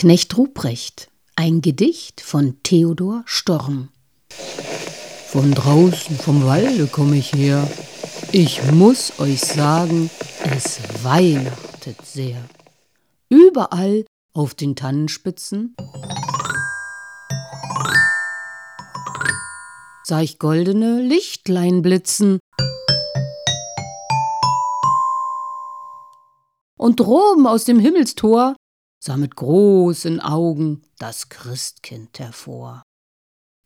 Knecht 0.00 0.38
Ruprecht, 0.38 1.10
ein 1.34 1.60
Gedicht 1.60 2.20
von 2.20 2.62
Theodor 2.62 3.24
Storm. 3.26 3.88
Von 5.26 5.50
draußen 5.50 6.16
vom 6.16 6.44
Walde 6.44 6.86
komm 6.86 7.14
ich 7.14 7.32
her. 7.32 7.68
Ich 8.30 8.62
muss 8.70 9.18
euch 9.18 9.40
sagen, 9.40 10.08
es 10.44 10.78
weihnachtet 11.02 11.96
sehr. 12.06 12.40
Überall 13.28 14.04
auf 14.34 14.54
den 14.54 14.76
Tannenspitzen 14.76 15.74
sah 20.04 20.20
ich 20.20 20.38
goldene 20.38 21.02
Lichtlein 21.02 21.82
blitzen. 21.82 22.38
Und 26.76 27.00
droben 27.00 27.48
aus 27.48 27.64
dem 27.64 27.80
Himmelstor 27.80 28.54
sah 29.00 29.16
mit 29.16 29.36
großen 29.36 30.20
Augen 30.20 30.82
das 30.98 31.28
Christkind 31.28 32.18
hervor. 32.18 32.82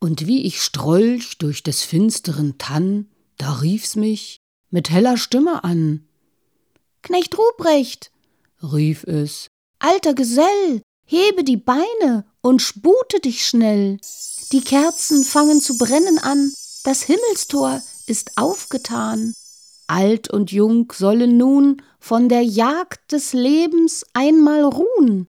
Und 0.00 0.26
wie 0.26 0.42
ich 0.44 0.60
strolch 0.60 1.38
durch 1.38 1.62
des 1.62 1.82
finsteren 1.82 2.58
Tann, 2.58 3.08
da 3.38 3.52
rief's 3.54 3.96
mich 3.96 4.38
mit 4.70 4.90
heller 4.90 5.16
Stimme 5.16 5.64
an. 5.64 6.08
Knecht 7.02 7.36
Ruprecht, 7.38 8.10
rief 8.62 9.04
es, 9.04 9.48
alter 9.78 10.14
Gesell, 10.14 10.82
hebe 11.06 11.44
die 11.44 11.56
Beine 11.56 12.24
und 12.40 12.62
spute 12.62 13.20
dich 13.20 13.44
schnell. 13.46 13.98
Die 14.52 14.62
Kerzen 14.62 15.24
fangen 15.24 15.60
zu 15.60 15.78
brennen 15.78 16.18
an, 16.18 16.52
das 16.84 17.02
Himmelstor 17.02 17.80
ist 18.06 18.36
aufgetan. 18.36 19.34
Alt 19.86 20.30
und 20.30 20.52
Jung 20.52 20.92
sollen 20.92 21.36
nun 21.36 21.82
von 21.98 22.28
der 22.28 22.42
Jagd 22.42 23.12
des 23.12 23.32
Lebens 23.32 24.04
einmal 24.12 24.64
ruhen. 24.64 25.28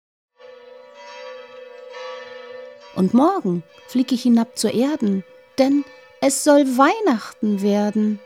Und 2.94 3.14
morgen 3.14 3.62
flieg 3.86 4.12
ich 4.12 4.22
hinab 4.22 4.58
zur 4.58 4.74
Erden, 4.74 5.24
denn 5.58 5.84
es 6.20 6.44
soll 6.44 6.66
Weihnachten 6.76 7.62
werden. 7.62 8.18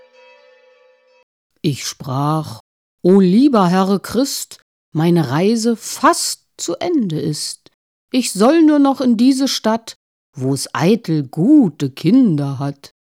Ich 1.60 1.86
sprach, 1.86 2.60
O 3.02 3.20
lieber 3.20 3.68
Herr 3.68 3.98
Christ, 3.98 4.60
meine 4.92 5.30
Reise 5.30 5.76
fast 5.76 6.46
zu 6.56 6.76
Ende 6.76 7.20
ist. 7.20 7.70
Ich 8.12 8.32
soll 8.32 8.62
nur 8.62 8.78
noch 8.78 9.00
in 9.00 9.16
diese 9.16 9.48
Stadt, 9.48 9.96
wo 10.34 10.54
es 10.54 10.68
eitel 10.74 11.26
gute 11.26 11.90
Kinder 11.90 12.58
hat. 12.58 12.92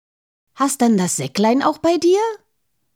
Hast 0.56 0.82
denn 0.82 0.98
das 0.98 1.18
Säcklein 1.18 1.64
auch 1.64 1.78
bei 1.78 1.98
dir? 1.98 2.20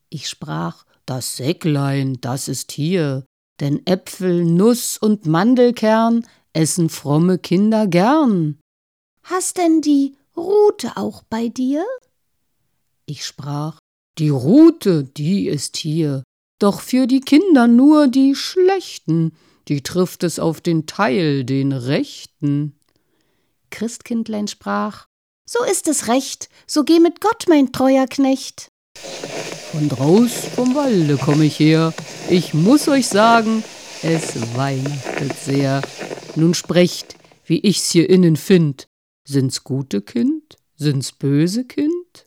Ich 0.10 0.30
sprach, 0.30 0.86
das 1.06 1.38
Säcklein, 1.38 2.18
das 2.22 2.48
ist 2.48 2.72
hier, 2.72 3.26
denn 3.60 3.86
Äpfel, 3.86 4.44
Nuss 4.44 4.98
und 4.98 5.26
Mandelkern 5.26 6.26
essen 6.54 6.90
fromme 6.90 7.38
Kinder 7.38 7.88
gern. 7.88 8.60
Hast 9.24 9.58
denn 9.58 9.82
die 9.82 10.16
Rute 10.36 10.98
auch 10.98 11.24
bei 11.24 11.48
dir? 11.50 11.86
Ich 13.06 13.26
sprach, 13.26 13.80
die 14.18 14.30
Rute, 14.30 15.04
die 15.04 15.48
ist 15.48 15.78
hier, 15.78 16.24
doch 16.60 16.82
für 16.82 17.08
die 17.08 17.22
Kinder 17.22 17.68
nur 17.68 18.08
die 18.08 18.36
Schlechten, 18.36 19.36
die 19.68 19.84
trifft 19.84 20.24
es 20.24 20.40
auf 20.40 20.62
den 20.62 20.86
Teil, 20.86 21.44
den 21.44 21.72
Rechten. 21.72 22.80
Christkindlein 23.72 24.48
sprach, 24.48 25.06
so 25.48 25.64
ist 25.64 25.88
es 25.88 26.08
recht, 26.08 26.50
so 26.66 26.84
geh 26.84 27.00
mit 27.00 27.22
Gott, 27.22 27.46
mein 27.48 27.72
treuer 27.72 28.08
Knecht. 28.08 28.70
Von 29.76 29.90
draus 29.90 30.32
vom 30.56 30.74
Walde 30.74 31.18
komm 31.18 31.42
ich 31.42 31.60
her. 31.60 31.94
Ich 32.30 32.54
muss 32.54 32.88
euch 32.88 33.08
sagen, 33.08 33.62
es 34.04 34.56
weihnachtet 34.56 35.34
sehr. 35.38 35.82
Nun 36.38 36.54
sprecht, 36.54 37.18
wie 37.44 37.60
ich's 37.60 37.92
hier 37.92 38.10
innen 38.10 38.38
find. 38.38 38.88
Sind's 39.26 39.66
gute 39.66 40.02
Kind? 40.02 40.56
Sind's 40.78 41.12
böse 41.12 41.66
Kind? 41.66 42.26